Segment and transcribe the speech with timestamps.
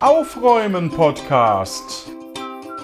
[0.00, 2.10] Aufräumen Podcast.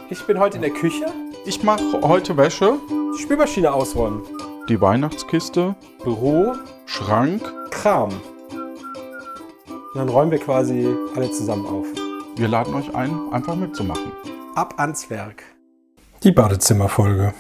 [0.09, 1.05] Ich bin heute in der Küche.
[1.45, 2.79] Ich mache heute Wäsche,
[3.15, 4.23] Die Spülmaschine ausräumen.
[4.69, 6.55] die Weihnachtskiste, Büro,
[6.87, 7.43] Schrank.
[7.71, 8.09] Kram.
[8.09, 11.87] Und dann räumen wir quasi alle zusammen auf.
[12.37, 14.13] Wir laden euch ein, einfach mitzumachen.
[14.55, 15.43] Ab ans Werk.
[16.23, 17.35] Die Badezimmerfolge.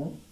[0.00, 0.29] Né?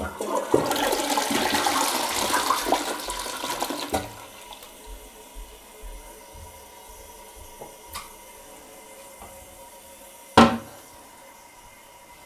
[0.00, 0.39] D'accord.